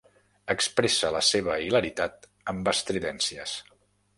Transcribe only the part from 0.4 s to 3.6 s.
Expressa la seva hilaritat amb estridències.